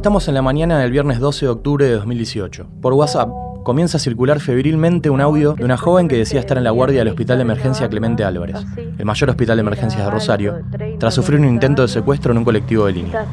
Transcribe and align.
Estamos 0.00 0.28
en 0.28 0.34
la 0.34 0.40
mañana 0.40 0.78
del 0.78 0.92
viernes 0.92 1.18
12 1.18 1.44
de 1.44 1.50
octubre 1.50 1.84
de 1.84 1.92
2018. 1.96 2.66
Por 2.80 2.94
WhatsApp 2.94 3.28
comienza 3.62 3.98
a 3.98 4.00
circular 4.00 4.40
febrilmente 4.40 5.10
un 5.10 5.20
audio 5.20 5.52
de 5.52 5.62
una 5.66 5.76
joven 5.76 6.08
que 6.08 6.16
decía 6.16 6.40
estar 6.40 6.56
en 6.56 6.64
la 6.64 6.70
guardia 6.70 7.00
del 7.00 7.08
Hospital 7.08 7.36
de 7.36 7.42
Emergencia 7.42 7.86
Clemente 7.86 8.24
Álvarez, 8.24 8.56
el 8.96 9.04
mayor 9.04 9.28
hospital 9.28 9.58
de 9.58 9.60
emergencias 9.60 10.02
de 10.02 10.10
Rosario, 10.10 10.62
tras 10.98 11.12
sufrir 11.12 11.38
un 11.38 11.46
intento 11.46 11.82
de 11.82 11.88
secuestro 11.88 12.32
en 12.32 12.38
un 12.38 12.44
colectivo 12.44 12.86
de 12.86 12.92
línea. 12.92 13.26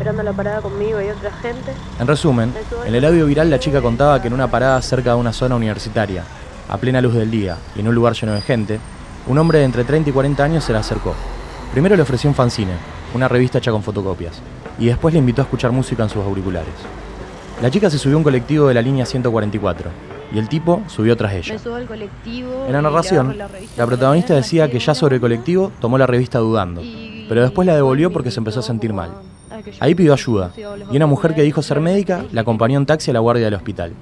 En 2.01 2.05
resumen, 2.05 2.53
en 2.85 2.93
el 2.93 3.05
audio 3.05 3.25
viral 3.27 3.49
la 3.49 3.59
chica 3.59 3.81
contaba 3.81 4.21
que 4.21 4.27
en 4.27 4.33
una 4.33 4.51
parada 4.51 4.81
cerca 4.81 5.11
de 5.11 5.21
una 5.21 5.31
zona 5.31 5.55
universitaria, 5.55 6.25
a 6.67 6.77
plena 6.77 6.99
luz 6.99 7.13
del 7.13 7.31
día 7.31 7.55
y 7.77 7.79
en 7.79 7.87
un 7.87 7.95
lugar 7.95 8.11
lleno 8.11 8.33
de 8.33 8.41
gente, 8.41 8.81
un 9.25 9.37
hombre 9.37 9.59
de 9.59 9.63
entre 9.63 9.85
30 9.85 10.09
y 10.09 10.13
40 10.13 10.43
años 10.43 10.65
se 10.65 10.73
la 10.73 10.79
acercó. 10.79 11.15
Primero 11.71 11.95
le 11.95 12.01
ofreció 12.01 12.29
un 12.29 12.35
fanzine, 12.35 12.73
una 13.15 13.29
revista 13.29 13.59
hecha 13.59 13.71
con 13.71 13.83
fotocopias, 13.83 14.41
y 14.79 14.85
después 14.87 15.13
le 15.13 15.19
invitó 15.19 15.41
a 15.41 15.45
escuchar 15.45 15.71
música 15.71 16.03
en 16.03 16.09
sus 16.09 16.23
auriculares. 16.23 16.73
La 17.61 17.71
chica 17.71 17.89
se 17.89 17.97
subió 17.97 18.15
a 18.15 18.17
un 18.19 18.23
colectivo 18.23 18.67
de 18.67 18.73
la 18.73 18.81
línea 18.81 19.05
144 19.05 19.89
y 20.33 20.37
el 20.37 20.47
tipo 20.49 20.81
subió 20.87 21.15
tras 21.17 21.33
ella. 21.33 21.53
Me 21.53 21.59
subo 21.59 21.75
al 21.75 21.85
colectivo. 21.85 22.65
En 22.67 22.73
la 22.73 22.81
narración, 22.81 23.35
la 23.77 23.85
protagonista 23.85 24.33
de 24.33 24.41
decía 24.41 24.69
que 24.69 24.79
ya 24.79 24.93
sobre 24.93 25.15
el 25.15 25.21
colectivo 25.21 25.71
tomó 25.79 25.97
la 25.97 26.05
revista 26.05 26.39
dudando, 26.39 26.81
Y- 26.81 27.25
pero 27.29 27.41
después 27.41 27.65
la 27.65 27.75
devolvió 27.75 28.11
porque 28.11 28.29
se 28.31 28.39
empezó 28.39 28.59
a 28.59 28.63
sentir 28.63 28.93
mal. 28.93 29.11
Ah, 29.49 29.59
Ahí 29.79 29.95
pidió 29.95 30.13
ayuda 30.13 30.51
y 30.91 30.95
una 30.97 31.07
mujer 31.07 31.33
que 31.33 31.41
dijo 31.41 31.61
ser 31.63 31.79
médica 31.79 32.25
la 32.31 32.41
acompañó 32.41 32.77
en 32.77 32.85
taxi 32.85 33.09
a 33.09 33.13
la 33.13 33.19
guardia 33.19 33.45
del 33.45 33.55
hospital. 33.55 33.93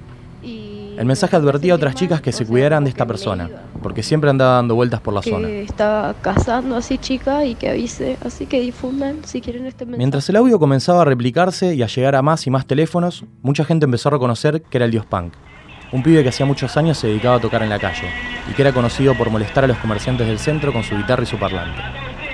El 0.96 1.04
mensaje 1.04 1.36
advertía 1.36 1.72
a 1.72 1.76
otras 1.76 1.94
chicas 1.94 2.20
que 2.20 2.32
se 2.32 2.46
cuidaran 2.46 2.84
de 2.84 2.90
esta 2.90 3.06
persona, 3.06 3.50
porque 3.82 4.02
siempre 4.02 4.30
andaba 4.30 4.54
dando 4.54 4.74
vueltas 4.74 5.00
por 5.00 5.12
la 5.12 5.22
zona. 5.22 5.46
que 5.46 5.62
estaba 5.62 6.14
cazando 6.14 6.76
así 6.76 6.98
chica 6.98 7.44
y 7.44 7.54
que 7.54 7.68
avise, 7.68 8.16
así 8.24 8.46
que 8.46 8.60
difundan 8.60 9.24
si 9.24 9.40
quieren 9.40 9.66
este 9.66 9.84
mensaje. 9.84 9.98
Mientras 9.98 10.28
el 10.28 10.36
audio 10.36 10.58
comenzaba 10.58 11.02
a 11.02 11.04
replicarse 11.04 11.74
y 11.74 11.82
a 11.82 11.86
llegar 11.86 12.14
a 12.14 12.22
más 12.22 12.46
y 12.46 12.50
más 12.50 12.66
teléfonos, 12.66 13.24
mucha 13.42 13.64
gente 13.64 13.84
empezó 13.84 14.08
a 14.08 14.12
reconocer 14.12 14.62
que 14.62 14.78
era 14.78 14.86
el 14.86 14.90
dios 14.90 15.04
punk, 15.04 15.34
un 15.92 16.02
pibe 16.02 16.22
que 16.22 16.30
hacía 16.30 16.46
muchos 16.46 16.76
años 16.76 16.98
se 16.98 17.06
dedicaba 17.06 17.36
a 17.36 17.40
tocar 17.40 17.62
en 17.62 17.68
la 17.68 17.78
calle 17.78 18.08
y 18.50 18.54
que 18.54 18.62
era 18.62 18.72
conocido 18.72 19.16
por 19.16 19.30
molestar 19.30 19.64
a 19.64 19.66
los 19.68 19.78
comerciantes 19.78 20.26
del 20.26 20.38
centro 20.38 20.72
con 20.72 20.82
su 20.82 20.96
guitarra 20.96 21.22
y 21.22 21.26
su 21.26 21.38
parlante. 21.38 21.80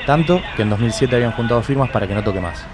Tanto 0.07 0.41
que 0.57 0.63
en 0.63 0.71
2007 0.71 1.15
habían 1.15 1.33
juntado 1.33 1.63
firmas 1.63 1.91
para 1.91 2.07
que 2.07 2.15
no 2.15 2.25
toque 2.25 2.41
más. 2.41 2.65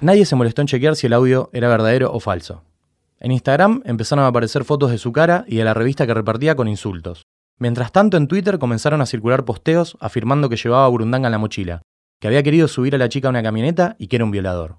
Nadie 0.00 0.24
se 0.24 0.36
molestó 0.36 0.62
en 0.62 0.68
chequear 0.68 0.96
si 0.96 1.06
el 1.06 1.12
audio 1.12 1.50
era 1.52 1.68
verdadero 1.68 2.10
o 2.12 2.20
falso. 2.20 2.62
En 3.18 3.32
Instagram 3.32 3.82
empezaron 3.84 4.24
a 4.24 4.28
aparecer 4.28 4.64
fotos 4.64 4.90
de 4.90 4.98
su 4.98 5.12
cara 5.12 5.44
y 5.48 5.56
de 5.56 5.64
la 5.64 5.74
revista 5.74 6.06
que 6.06 6.14
repartía 6.14 6.54
con 6.54 6.68
insultos. 6.68 7.22
Mientras 7.58 7.90
tanto, 7.90 8.16
en 8.16 8.28
Twitter 8.28 8.58
comenzaron 8.58 9.00
a 9.00 9.06
circular 9.06 9.44
posteos 9.44 9.96
afirmando 10.00 10.48
que 10.48 10.56
llevaba 10.56 10.84
a 10.84 10.88
Burundanga 10.88 11.28
en 11.28 11.32
la 11.32 11.38
mochila, 11.38 11.82
que 12.20 12.28
había 12.28 12.42
querido 12.42 12.68
subir 12.68 12.94
a 12.94 12.98
la 12.98 13.08
chica 13.08 13.28
a 13.28 13.30
una 13.30 13.42
camioneta 13.42 13.96
y 13.98 14.08
que 14.08 14.16
era 14.16 14.24
un 14.24 14.30
violador. 14.30 14.76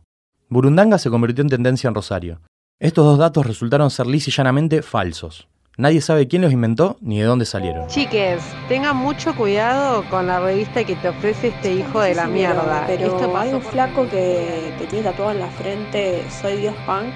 Burundanga 0.49 0.97
se 0.99 1.09
convirtió 1.09 1.41
en 1.41 1.49
tendencia 1.49 1.87
en 1.87 1.95
Rosario. 1.95 2.41
Estos 2.79 3.05
dos 3.05 3.17
datos 3.17 3.45
resultaron 3.45 3.89
ser 3.89 4.05
lisa 4.05 4.29
y 4.29 4.33
llanamente 4.33 4.83
falsos. 4.83 5.47
Nadie 5.79 6.01
sabe 6.01 6.27
quién 6.27 6.41
los 6.41 6.51
inventó 6.51 6.97
ni 7.01 7.19
de 7.19 7.25
dónde 7.25 7.45
salieron. 7.45 7.85
Chiques, 7.85 8.41
tengan 8.67 8.97
mucho 8.97 9.35
cuidado 9.35 10.03
con 10.09 10.25
la 10.25 10.39
revista 10.39 10.83
que 10.83 10.95
te 10.95 11.09
ofrece 11.09 11.49
este 11.49 11.71
hijo 11.71 12.01
de 12.01 12.15
la 12.15 12.25
mierda. 12.25 12.85
Pero 12.87 13.05
Esto 13.05 13.37
hay 13.37 13.53
un 13.53 13.61
flaco 13.61 14.09
que, 14.09 14.73
que 14.79 14.87
tiene 14.87 15.03
tatuado 15.03 15.33
en 15.33 15.39
la 15.39 15.49
frente 15.49 16.23
Soy 16.41 16.57
Dios 16.57 16.73
Punk. 16.87 17.13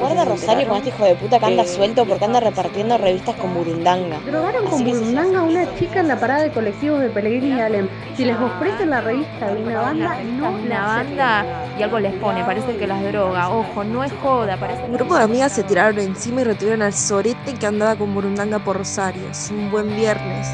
Guarda 0.00 0.22
¿Se 0.22 0.30
Rosario 0.30 0.68
con 0.68 0.78
este 0.78 0.88
hijo 0.90 1.04
de 1.04 1.14
puta 1.16 1.38
que 1.38 1.46
anda 1.46 1.64
suelto 1.64 2.04
porque 2.04 2.24
anda 2.24 2.40
repartiendo 2.40 2.96
revistas 2.98 3.34
con 3.36 3.52
burundanga. 3.52 4.20
Drogaron 4.20 4.66
con 4.66 4.84
burundanga 4.84 5.40
a 5.40 5.42
una 5.42 5.74
chica 5.76 6.00
en 6.00 6.08
la 6.08 6.18
parada 6.18 6.44
de 6.44 6.50
colectivos 6.50 7.00
de 7.00 7.10
Pellegrini 7.10 7.56
y 7.56 7.60
Alem. 7.60 7.88
Si 8.16 8.24
les 8.24 8.36
ofrecen 8.36 8.90
la 8.90 9.00
revista 9.00 9.52
de 9.52 9.62
una 9.62 9.80
banda, 9.80 10.16
no 10.22 10.50
una 10.50 10.68
la 10.68 10.82
banda 10.82 11.66
y 11.78 11.82
algo 11.82 11.98
les 11.98 12.14
pone, 12.14 12.44
parece 12.44 12.76
que 12.76 12.86
las 12.86 13.02
droga. 13.04 13.50
Ojo, 13.50 13.84
no 13.84 14.04
es 14.04 14.12
joda, 14.22 14.56
parece 14.56 14.84
Un 14.84 14.94
grupo 14.94 15.16
de 15.16 15.24
amigas 15.24 15.52
se 15.52 15.64
tiraron 15.64 15.98
encima 15.98 16.40
y 16.40 16.44
retuvieron 16.44 16.82
al 16.82 16.92
sorete 16.92 17.54
que 17.54 17.66
andaba 17.66 17.96
con 17.98 18.14
burundanga 18.14 18.64
por 18.64 18.78
Rosario. 18.78 19.28
Es 19.30 19.50
un 19.50 19.70
buen 19.70 19.94
viernes. 19.96 20.48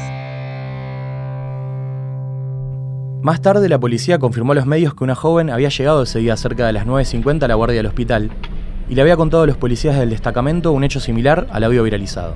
Más 3.21 3.41
tarde, 3.41 3.69
la 3.69 3.79
policía 3.79 4.19
confirmó 4.19 4.51
a 4.51 4.55
los 4.55 4.65
medios 4.65 4.93
que 4.93 5.03
una 5.03 5.15
joven 5.15 5.49
había 5.49 5.69
llegado 5.69 6.03
ese 6.03 6.19
día 6.19 6.35
cerca 6.37 6.65
de 6.65 6.73
las 6.73 6.85
9.50 6.85 7.43
a 7.43 7.47
la 7.47 7.55
guardia 7.55 7.77
del 7.77 7.87
hospital 7.87 8.31
y 8.89 8.95
le 8.95 9.01
había 9.01 9.17
contado 9.17 9.43
a 9.43 9.47
los 9.47 9.57
policías 9.57 9.97
del 9.97 10.09
destacamento 10.09 10.71
un 10.71 10.83
hecho 10.83 10.99
similar 10.99 11.47
al 11.51 11.63
audio 11.63 11.83
viralizado. 11.83 12.35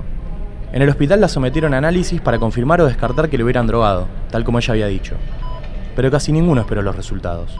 En 0.72 0.82
el 0.82 0.88
hospital 0.88 1.20
la 1.20 1.28
sometieron 1.28 1.74
a 1.74 1.78
análisis 1.78 2.20
para 2.20 2.38
confirmar 2.38 2.80
o 2.80 2.86
descartar 2.86 3.28
que 3.28 3.36
le 3.36 3.44
hubieran 3.44 3.66
drogado, 3.66 4.08
tal 4.30 4.44
como 4.44 4.58
ella 4.58 4.72
había 4.72 4.86
dicho. 4.86 5.14
Pero 5.96 6.10
casi 6.10 6.32
ninguno 6.32 6.60
esperó 6.60 6.82
los 6.82 6.96
resultados. 6.96 7.56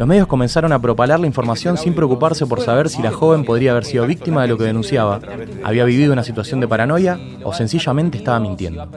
Los 0.00 0.08
medios 0.08 0.26
comenzaron 0.26 0.72
a 0.72 0.78
propalar 0.78 1.20
la 1.20 1.26
información 1.26 1.76
sin 1.76 1.94
preocuparse 1.94 2.46
por 2.46 2.62
saber 2.62 2.88
si 2.88 3.02
la 3.02 3.12
joven 3.12 3.44
podría 3.44 3.72
haber 3.72 3.84
sido 3.84 4.06
víctima 4.06 4.40
de 4.40 4.48
lo 4.48 4.56
que 4.56 4.64
denunciaba, 4.64 5.20
había 5.62 5.84
vivido 5.84 6.14
una 6.14 6.24
situación 6.24 6.58
de 6.58 6.66
paranoia 6.66 7.20
o 7.44 7.52
sencillamente 7.52 8.16
estaba 8.16 8.40
mintiendo. 8.40 8.88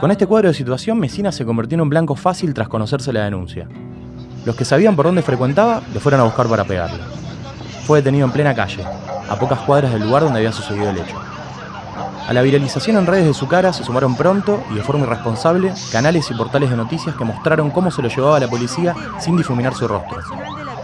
Con 0.00 0.10
este 0.10 0.26
cuadro 0.26 0.48
de 0.48 0.54
situación, 0.54 0.98
Mesina 0.98 1.30
se 1.30 1.44
convirtió 1.44 1.76
en 1.76 1.82
un 1.82 1.90
blanco 1.90 2.16
fácil 2.16 2.54
tras 2.54 2.66
conocerse 2.66 3.12
la 3.12 3.22
denuncia. 3.22 3.68
Los 4.44 4.56
que 4.56 4.64
sabían 4.64 4.96
por 4.96 5.06
dónde 5.06 5.22
frecuentaba 5.22 5.80
le 5.94 6.00
fueron 6.00 6.20
a 6.20 6.24
buscar 6.24 6.48
para 6.48 6.64
pegarle. 6.64 6.98
Fue 7.84 8.00
detenido 8.00 8.26
en 8.26 8.32
plena 8.32 8.52
calle, 8.52 8.82
a 9.30 9.38
pocas 9.38 9.60
cuadras 9.60 9.92
del 9.92 10.02
lugar 10.02 10.24
donde 10.24 10.40
había 10.40 10.50
sucedido 10.50 10.90
el 10.90 10.98
hecho. 10.98 11.35
A 12.26 12.32
la 12.32 12.42
viralización 12.42 12.96
en 12.96 13.06
redes 13.06 13.24
de 13.24 13.34
su 13.34 13.46
cara 13.46 13.72
se 13.72 13.84
sumaron 13.84 14.16
pronto 14.16 14.60
y 14.72 14.74
de 14.74 14.82
forma 14.82 15.04
irresponsable 15.04 15.72
canales 15.92 16.28
y 16.28 16.34
portales 16.34 16.70
de 16.70 16.76
noticias 16.76 17.14
que 17.14 17.24
mostraron 17.24 17.70
cómo 17.70 17.92
se 17.92 18.02
lo 18.02 18.08
llevaba 18.08 18.40
la 18.40 18.48
policía 18.48 18.96
sin 19.20 19.36
difuminar 19.36 19.74
su 19.74 19.86
rostro. 19.86 20.18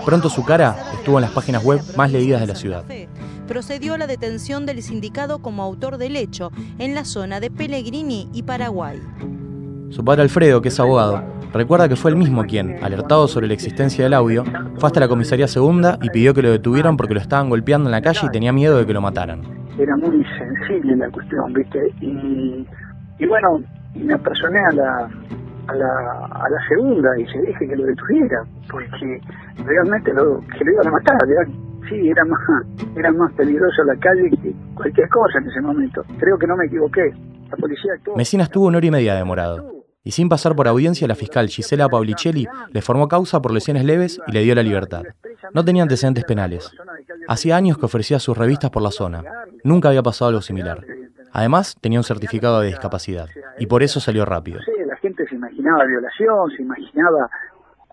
Pronto 0.05 0.31
su 0.31 0.45
cara 0.45 0.77
estuvo 0.95 1.19
en 1.19 1.23
las 1.23 1.33
páginas 1.33 1.65
web 1.65 1.81
más 1.97 2.13
leídas 2.13 2.41
de 2.43 2.47
la 2.47 2.55
ciudad. 2.55 2.85
Procedió 3.49 3.95
a 3.95 3.99
la 3.99 4.07
detención 4.07 4.67
del 4.67 4.85
sindicado 4.85 5.41
como 5.41 5.65
autor 5.65 5.99
del 5.99 6.15
hecho 6.15 6.53
en 6.79 6.95
la 6.95 7.05
zona 7.05 7.41
de 7.41 7.51
Pellegrini 7.51 8.29
y 8.33 8.45
Paraguay. 8.45 9.01
Su 9.91 10.05
padre 10.05 10.23
Alfredo, 10.23 10.63
que 10.63 10.69
es 10.69 10.79
abogado, 10.79 11.25
recuerda 11.53 11.89
que 11.89 11.97
fue 11.97 12.13
el 12.13 12.17
mismo 12.17 12.45
quien, 12.45 12.83
alertado 12.85 13.27
sobre 13.27 13.49
la 13.49 13.55
existencia 13.55 14.05
del 14.05 14.15
audio, 14.15 14.45
fue 14.79 14.87
hasta 14.87 15.01
la 15.01 15.09
comisaría 15.09 15.49
segunda 15.49 15.99
y 16.03 16.11
pidió 16.11 16.35
que 16.35 16.43
lo 16.43 16.53
detuvieran 16.53 16.97
porque 16.97 17.15
lo 17.15 17.21
estaban 17.21 17.51
golpeando 17.51 17.89
en 17.89 17.93
la 17.93 18.01
calle 18.01 18.21
y 18.27 18.31
tenía 18.31 18.53
miedo 18.53 18.79
de 18.79 18.87
que 18.87 18.93
lo 18.93 19.01
mataran. 19.01 19.62
Era 19.78 19.97
muy 19.97 20.25
sensible 20.38 20.97
la 20.97 21.10
cuestión, 21.10 21.53
¿viste? 21.53 21.93
Y, 22.00 22.66
y 23.19 23.27
bueno, 23.27 23.62
me 23.94 24.15
apersoné 24.15 24.59
a 24.59 24.72
la, 24.72 25.10
a 25.69 25.75
la, 25.75 26.27
a 26.31 26.50
la 26.50 26.69
segunda 26.69 27.19
y 27.19 27.27
se 27.27 27.41
dije 27.41 27.69
que 27.69 27.77
lo 27.77 27.84
detuviera, 27.84 28.44
porque 28.71 29.21
realmente 29.65 30.12
lo, 30.12 30.41
que 30.41 30.65
lo 30.65 30.72
iban 30.72 30.88
a 30.88 30.91
matar, 30.91 31.19
era, 31.28 31.47
sí, 31.88 32.09
era 32.09 32.25
más, 32.25 32.41
era 32.97 33.12
más 33.12 33.32
peligroso 33.34 33.84
la 33.84 33.97
calle 33.97 34.31
que 34.31 34.53
cualquier 34.75 35.09
cosa 35.09 35.38
en 35.38 35.49
ese 35.49 35.61
momento. 35.61 36.05
Creo 36.19 36.38
que 36.38 36.47
no 36.47 36.56
me 36.56 36.66
equivoqué. 36.66 37.12
La 37.50 37.56
policía 37.56 37.93
actuó. 37.94 38.16
Mesina 38.16 38.44
estuvo 38.44 38.66
una 38.66 38.78
hora 38.78 38.87
y 38.87 38.91
media 38.91 39.15
demorado. 39.15 39.82
Y 40.05 40.11
sin 40.11 40.28
pasar 40.28 40.56
por 40.56 40.66
audiencia, 40.66 41.06
la 41.06 41.15
fiscal 41.15 41.49
Gisela 41.49 41.88
Paulicelli 41.88 42.49
le 42.72 42.82
formó 42.82 43.06
causa 43.06 43.41
por 43.41 43.53
lesiones 43.53 43.84
leves 43.84 44.21
y 44.27 44.32
le 44.32 44.43
dio 44.43 44.55
la 44.55 44.62
libertad. 44.62 45.03
No 45.55 45.65
tenía 45.65 45.84
antecedentes 45.84 46.25
penales. 46.25 46.72
Hacía 47.28 47.56
años 47.56 47.78
que 47.78 47.87
ofrecía 47.87 48.19
sus 48.19 48.37
revistas 48.37 48.71
por 48.71 48.83
la 48.83 48.91
zona. 48.91 49.22
Nunca 49.65 49.88
había 49.88 50.03
pasado 50.03 50.31
algo 50.31 50.43
similar. 50.43 50.84
Además, 51.33 51.77
tenía 51.81 51.99
un 51.99 52.05
certificado 52.05 52.60
de 52.60 52.69
discapacidad. 52.69 53.28
Y 53.59 53.66
por 53.66 53.83
eso 53.83 54.00
salió 54.00 54.25
rápido. 54.25 54.60
La 54.87 54.97
gente 54.97 55.27
se 55.27 55.34
imaginaba 55.34 55.84
violación, 55.84 56.50
se 56.50 56.62
imaginaba 56.62 57.31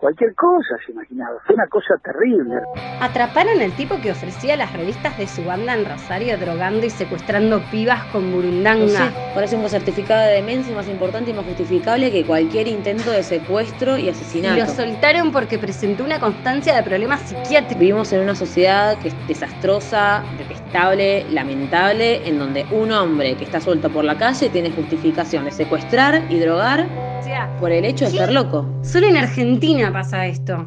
cualquier 0.00 0.34
cosa, 0.34 0.76
se 0.84 0.92
imaginaba. 0.92 1.38
Fue 1.46 1.54
una 1.54 1.66
cosa 1.68 1.94
terrible. 2.02 2.56
Atraparon 3.00 3.60
al 3.60 3.72
tipo 3.72 4.00
que 4.00 4.10
ofrecía 4.10 4.56
las 4.56 4.72
revistas 4.72 5.16
de 5.18 5.26
su 5.26 5.44
banda 5.44 5.74
en 5.74 5.84
Rosario 5.84 6.38
drogando 6.38 6.86
y 6.86 6.90
secuestrando 6.90 7.60
pibas 7.70 8.04
con 8.06 8.32
burundanga. 8.32 8.80
No 8.80 8.88
sé, 8.88 9.12
parece 9.34 9.56
un 9.56 9.68
certificado 9.68 10.26
de 10.26 10.34
demencia 10.36 10.74
más 10.74 10.88
importante 10.88 11.30
y 11.30 11.34
más 11.34 11.44
justificable 11.44 12.10
que 12.10 12.24
cualquier 12.24 12.66
intento 12.68 13.10
de 13.10 13.22
secuestro 13.22 13.98
y 13.98 14.06
Y 14.06 14.08
asesinato. 14.08 14.56
lo 14.60 14.66
soltaron 14.66 15.30
porque 15.32 15.58
presentó 15.58 16.02
una 16.04 16.18
constancia 16.18 16.74
de 16.74 16.82
problemas 16.82 17.20
psiquiátricos. 17.20 17.78
Vivimos 17.78 18.12
en 18.12 18.20
una 18.20 18.34
sociedad 18.34 18.98
que 18.98 19.08
es 19.08 19.14
desastrosa, 19.28 20.24
detestable, 20.38 21.26
lamentable, 21.30 22.26
en 22.26 22.38
donde 22.38 22.64
un 22.70 22.90
hombre 22.92 23.36
que 23.36 23.44
está 23.44 23.60
suelto 23.60 23.90
por 23.90 24.04
la 24.04 24.16
calle 24.16 24.48
tiene 24.48 24.70
justificación 24.70 25.44
de 25.44 25.50
secuestrar 25.50 26.22
y 26.30 26.38
drogar 26.38 26.86
O 27.20 27.22
sea, 27.22 27.54
por 27.60 27.70
el 27.70 27.84
hecho 27.84 28.06
de 28.06 28.12
¿Qué? 28.12 28.16
estar 28.16 28.32
loco. 28.32 28.66
solo 28.82 29.06
en 29.06 29.18
Argentina 29.18 29.92
pasa 29.92 30.26
esto. 30.26 30.64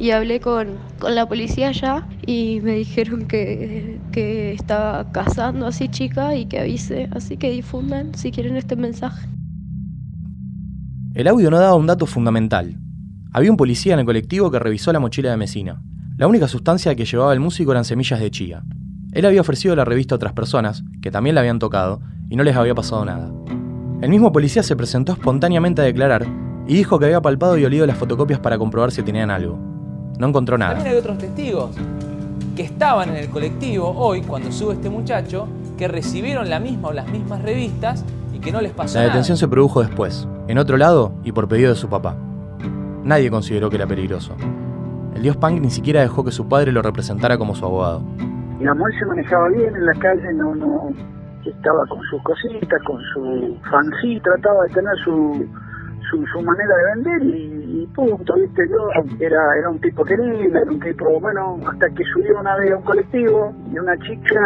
Y 0.00 0.10
hablé 0.10 0.40
con, 0.40 0.76
con 0.98 1.14
la 1.14 1.26
policía 1.26 1.68
allá 1.68 2.08
y 2.26 2.60
me 2.62 2.72
dijeron 2.72 3.26
que, 3.28 4.00
que 4.10 4.52
estaba 4.52 5.12
cazando 5.12 5.66
así 5.68 5.88
chica 5.88 6.34
y 6.34 6.46
que 6.46 6.58
avise, 6.58 7.08
así 7.12 7.36
que 7.36 7.50
difundan 7.50 8.12
si 8.14 8.32
quieren 8.32 8.56
este 8.56 8.74
mensaje. 8.74 9.28
El 11.14 11.28
audio 11.28 11.50
no 11.50 11.60
daba 11.60 11.76
un 11.76 11.86
dato 11.86 12.06
fundamental. 12.06 12.76
Había 13.32 13.52
un 13.52 13.56
policía 13.56 13.94
en 13.94 14.00
el 14.00 14.06
colectivo 14.06 14.50
que 14.50 14.58
revisó 14.58 14.92
la 14.92 15.00
mochila 15.00 15.30
de 15.30 15.36
Mesina. 15.36 15.80
La 16.16 16.26
única 16.26 16.48
sustancia 16.48 16.96
que 16.96 17.04
llevaba 17.04 17.32
el 17.32 17.40
músico 17.40 17.70
eran 17.70 17.84
semillas 17.84 18.18
de 18.18 18.30
chía. 18.32 18.64
Él 19.12 19.24
había 19.26 19.40
ofrecido 19.40 19.76
la 19.76 19.84
revista 19.84 20.14
a 20.14 20.16
otras 20.16 20.32
personas, 20.32 20.82
que 21.00 21.10
también 21.12 21.34
la 21.34 21.40
habían 21.40 21.58
tocado, 21.58 22.00
y 22.28 22.36
no 22.36 22.42
les 22.44 22.56
había 22.56 22.74
pasado 22.74 23.04
nada. 23.04 23.30
El 24.00 24.10
mismo 24.10 24.32
policía 24.32 24.62
se 24.62 24.76
presentó 24.76 25.12
espontáneamente 25.12 25.82
a 25.82 25.84
declarar 25.84 26.26
y 26.66 26.74
dijo 26.74 26.98
que 26.98 27.06
había 27.06 27.20
palpado 27.20 27.56
y 27.58 27.64
olido 27.64 27.86
las 27.86 27.96
fotocopias 27.96 28.38
para 28.40 28.58
comprobar 28.58 28.90
si 28.92 29.02
tenían 29.02 29.30
algo. 29.30 29.58
no 30.18 30.26
encontró 30.28 30.58
nada. 30.58 30.74
También 30.74 30.94
hay 30.94 31.00
otros 31.00 31.18
testigos 31.18 31.70
que 32.56 32.62
estaban 32.62 33.10
en 33.10 33.16
el 33.16 33.28
colectivo 33.28 33.88
hoy, 33.96 34.20
cuando 34.22 34.50
sube 34.50 34.74
este 34.74 34.90
muchacho, 34.90 35.46
que 35.76 35.86
recibieron 35.86 36.50
la 36.50 36.58
misma 36.58 36.88
o 36.88 36.92
las 36.92 37.08
mismas 37.08 37.40
revistas 37.42 38.04
y 38.34 38.40
que 38.40 38.50
no 38.50 38.60
les 38.60 38.72
pasó 38.72 38.94
La 38.96 39.02
nada. 39.02 39.12
detención 39.12 39.38
se 39.38 39.46
produjo 39.46 39.80
después, 39.80 40.26
en 40.48 40.58
otro 40.58 40.76
lado 40.76 41.12
y 41.22 41.30
por 41.32 41.46
pedido 41.48 41.70
de 41.70 41.76
su 41.76 41.88
papá. 41.88 42.16
Nadie 43.04 43.30
consideró 43.30 43.70
que 43.70 43.76
era 43.76 43.86
peligroso. 43.86 44.34
El 45.14 45.22
dios 45.22 45.36
punk 45.36 45.60
ni 45.60 45.70
siquiera 45.70 46.00
dejó 46.00 46.24
que 46.24 46.32
su 46.32 46.48
padre 46.48 46.72
lo 46.72 46.82
representara 46.82 47.38
como 47.38 47.54
su 47.54 47.64
abogado. 47.64 48.02
Digamos, 48.58 48.88
él 48.92 48.98
se 48.98 49.06
manejaba 49.06 49.48
bien 49.48 49.74
en 49.76 49.86
la 49.86 49.94
calle, 49.94 50.32
no, 50.34 50.54
no, 50.56 50.90
estaba 51.50 51.86
con 51.88 52.00
sus 52.10 52.22
cositas, 52.22 52.82
con 52.84 53.00
su 53.12 53.56
fancy, 53.70 54.20
trataba 54.20 54.64
de 54.64 54.74
tener 54.74 54.96
su, 55.04 55.46
su, 56.10 56.26
su 56.26 56.42
manera 56.42 56.74
de 56.76 56.84
vender 56.94 57.36
y, 57.36 57.86
punto, 57.94 58.34
viste, 58.34 58.62
yo 58.68 58.88
era, 59.20 59.40
era 59.58 59.70
un 59.70 59.80
tipo 59.80 60.04
querido, 60.04 60.58
era 60.60 60.70
un 60.70 60.80
tipo, 60.80 61.20
bueno, 61.20 61.58
hasta 61.66 61.88
que 61.90 62.04
subió 62.12 62.40
una 62.40 62.56
vez 62.56 62.72
a 62.72 62.76
un 62.76 62.82
colectivo 62.82 63.52
y 63.72 63.78
una 63.78 63.96
chica 63.98 64.40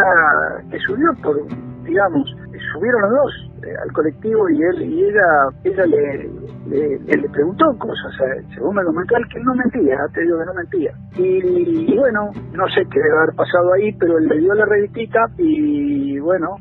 que 0.70 0.78
subió 0.80 1.12
por, 1.22 1.36
digamos, 1.84 2.34
subieron 2.72 3.02
los 3.02 3.10
dos 3.10 3.50
eh, 3.64 3.74
al 3.82 3.92
colectivo 3.92 4.48
y 4.50 4.62
él 4.62 4.82
y 4.82 5.04
ella, 5.04 5.48
ella 5.64 5.86
le, 5.86 6.30
le, 6.68 7.28
preguntó 7.28 7.64
cosas, 7.78 8.12
eh, 8.20 8.44
según 8.54 8.76
me 8.76 8.84
comentó 8.84 9.14
que 9.32 9.40
no 9.40 9.54
mentía, 9.54 9.98
te 10.14 10.22
digo 10.22 10.38
que 10.38 10.46
no 10.46 10.54
mentía. 10.54 10.92
Y, 11.16 11.92
y 11.92 11.98
bueno, 11.98 12.30
no 12.52 12.66
sé 12.68 12.82
qué 12.90 13.00
debe 13.00 13.18
haber 13.18 13.34
pasado 13.34 13.72
ahí, 13.74 13.92
pero 13.98 14.18
él 14.18 14.28
le 14.28 14.38
dio 14.38 14.54
la 14.54 14.64
revistita 14.64 15.26
y 15.38 16.18
bueno, 16.20 16.56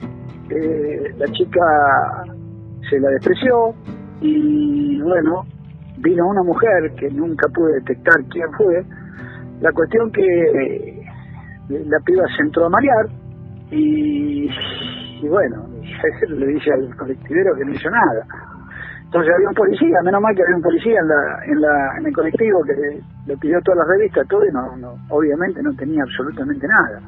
eh, 0.51 1.13
la 1.17 1.25
chica 1.27 1.61
se 2.89 2.99
la 2.99 3.09
despreció 3.09 3.73
y 4.21 5.01
bueno, 5.01 5.45
vino 5.97 6.27
una 6.27 6.43
mujer 6.43 6.93
que 6.97 7.09
nunca 7.09 7.47
pude 7.49 7.73
detectar 7.75 8.15
quién 8.29 8.51
fue. 8.53 8.83
La 9.61 9.71
cuestión 9.71 10.11
que 10.11 10.21
eh, 10.21 11.01
la 11.69 11.99
piba 11.99 12.23
se 12.35 12.43
entró 12.43 12.65
a 12.65 12.69
marear 12.69 13.05
y, 13.71 14.49
bueno, 15.27 15.67
le 16.29 16.47
dice 16.47 16.71
al 16.73 16.95
colectivero 16.95 17.55
que 17.55 17.65
no 17.65 17.71
hizo 17.71 17.89
nada. 17.89 18.25
Entonces 19.05 19.33
había 19.35 19.49
un 19.49 19.55
policía, 19.55 19.97
menos 20.03 20.21
mal 20.21 20.33
que 20.35 20.41
había 20.41 20.55
un 20.55 20.61
policía 20.61 20.99
en, 20.99 21.07
la, 21.07 21.45
en, 21.45 21.61
la, 21.61 21.97
en 21.99 22.05
el 22.07 22.13
colectivo 22.13 22.63
que 22.63 22.73
le, 22.73 23.01
le 23.27 23.37
pidió 23.37 23.59
todas 23.61 23.79
las 23.79 23.87
revistas, 23.89 24.27
todo, 24.29 24.45
y 24.45 24.51
no, 24.51 24.77
no, 24.77 24.95
obviamente 25.09 25.61
no 25.61 25.73
tenía 25.75 26.01
absolutamente 26.03 26.65
nada. 26.65 27.01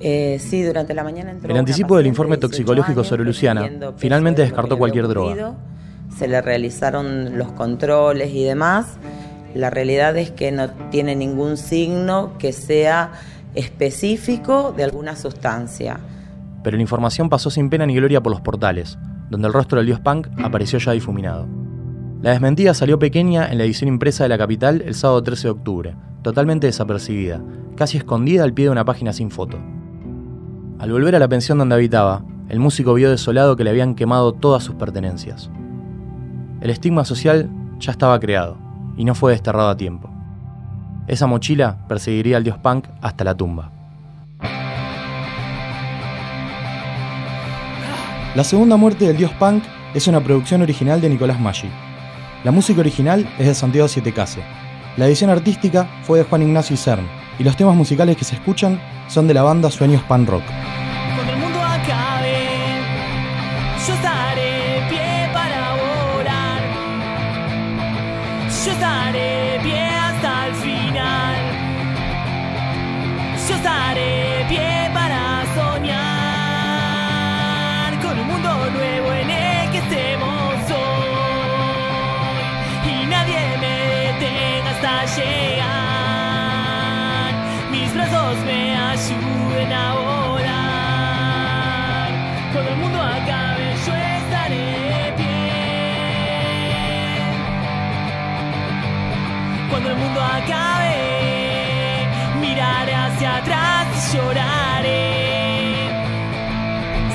Eh, 0.00 0.38
sí, 0.40 0.62
durante 0.62 0.94
la 0.94 1.02
mañana 1.02 1.30
entró 1.32 1.50
El 1.50 1.58
anticipo 1.58 1.96
del 1.96 2.06
informe 2.06 2.36
de 2.36 2.40
18 2.40 2.48
toxicológico 2.48 3.00
años 3.00 3.08
sobre 3.08 3.24
Luciana 3.24 3.68
finalmente 3.96 4.42
descartó 4.42 4.78
cualquier 4.78 5.08
droga. 5.08 5.54
Se 6.16 6.28
le 6.28 6.40
realizaron 6.40 7.36
los 7.36 7.52
controles 7.52 8.32
y 8.32 8.44
demás. 8.44 8.98
La 9.54 9.70
realidad 9.70 10.16
es 10.16 10.30
que 10.30 10.52
no 10.52 10.70
tiene 10.90 11.16
ningún 11.16 11.56
signo 11.56 12.34
que 12.38 12.52
sea 12.52 13.12
específico 13.54 14.72
de 14.76 14.84
alguna 14.84 15.16
sustancia. 15.16 15.98
Pero 16.62 16.76
la 16.76 16.82
información 16.82 17.28
pasó 17.28 17.50
sin 17.50 17.70
pena 17.70 17.86
ni 17.86 17.94
gloria 17.94 18.20
por 18.20 18.32
los 18.32 18.40
portales, 18.40 18.98
donde 19.30 19.48
el 19.48 19.52
rostro 19.52 19.78
del 19.78 19.86
dios 19.86 20.00
punk 20.00 20.28
apareció 20.42 20.78
ya 20.78 20.92
difuminado. 20.92 21.46
La 22.20 22.30
desmentida 22.30 22.74
salió 22.74 22.98
pequeña 22.98 23.50
en 23.50 23.58
la 23.58 23.64
edición 23.64 23.88
impresa 23.88 24.24
de 24.24 24.28
la 24.28 24.38
capital 24.38 24.82
el 24.84 24.94
sábado 24.94 25.22
13 25.22 25.48
de 25.48 25.52
octubre, 25.52 25.96
totalmente 26.22 26.66
desapercibida, 26.66 27.40
casi 27.76 27.96
escondida 27.96 28.42
al 28.42 28.52
pie 28.52 28.66
de 28.66 28.72
una 28.72 28.84
página 28.84 29.12
sin 29.12 29.30
foto. 29.30 29.58
Al 30.78 30.92
volver 30.92 31.16
a 31.16 31.18
la 31.18 31.26
pensión 31.26 31.58
donde 31.58 31.74
habitaba, 31.74 32.22
el 32.48 32.60
músico 32.60 32.94
vio 32.94 33.10
desolado 33.10 33.56
que 33.56 33.64
le 33.64 33.70
habían 33.70 33.96
quemado 33.96 34.32
todas 34.32 34.62
sus 34.62 34.76
pertenencias. 34.76 35.50
El 36.60 36.70
estigma 36.70 37.04
social 37.04 37.50
ya 37.80 37.90
estaba 37.90 38.20
creado, 38.20 38.56
y 38.96 39.04
no 39.04 39.16
fue 39.16 39.32
desterrado 39.32 39.70
a 39.70 39.76
tiempo. 39.76 40.08
Esa 41.08 41.26
mochila 41.26 41.84
perseguiría 41.88 42.36
al 42.36 42.44
dios 42.44 42.58
punk 42.58 42.86
hasta 43.00 43.24
la 43.24 43.36
tumba. 43.36 43.72
La 48.36 48.44
segunda 48.44 48.76
muerte 48.76 49.06
del 49.06 49.16
dios 49.16 49.32
punk 49.32 49.64
es 49.94 50.06
una 50.06 50.22
producción 50.22 50.62
original 50.62 51.00
de 51.00 51.08
Nicolás 51.08 51.40
Maggi. 51.40 51.68
La 52.44 52.52
música 52.52 52.80
original 52.80 53.28
es 53.36 53.48
de 53.48 53.54
Santiago 53.54 53.88
Sietecase. 53.88 54.44
La 54.96 55.06
edición 55.06 55.30
artística 55.30 55.88
fue 56.04 56.20
de 56.20 56.24
Juan 56.24 56.42
Ignacio 56.42 56.76
Cern, 56.76 57.06
y 57.36 57.42
los 57.42 57.56
temas 57.56 57.74
musicales 57.74 58.16
que 58.16 58.24
se 58.24 58.36
escuchan 58.36 58.80
son 59.08 59.26
de 59.26 59.34
la 59.34 59.42
banda 59.42 59.72
Sueños 59.72 60.02
Pan 60.02 60.24
Rock. 60.24 60.44
Yo 73.48 73.54
estaré 73.54 74.44
pie 74.50 74.90
para 74.92 75.42
soñar 75.54 75.98
con 78.02 78.18
un 78.18 78.26
mundo 78.26 78.70
nuevo 78.72 79.12
en 79.14 79.30
el 79.30 79.70
que 79.70 79.78
estemos 79.78 80.70
hoy. 80.70 81.08
Y 82.92 83.06
nadie 83.06 83.40
me 83.62 83.76
detenga 83.96 84.70
hasta 84.72 85.06
llegar. 85.16 85.68
Mis 87.70 87.88
brazos 87.94 88.36
me 88.44 88.76
ayuden 88.76 89.72
a 89.72 89.94
volar. 89.94 91.28
Cuando 92.52 92.70
el 92.70 92.76
mundo 92.76 92.98
acabe, 93.02 93.66
yo 93.86 93.94
estaré 93.94 95.14
bien. 95.16 95.38
Cuando 99.70 99.88
el 99.92 99.96
mundo 99.96 100.20
acabe, 100.20 100.77
miraré 102.38 102.94
hacia 102.94 103.36
atrás 103.36 103.86
y 104.12 104.16
lloraré. 104.16 105.90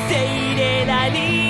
Seguiré 0.08 0.86
la 0.86 1.10
línea 1.10 1.43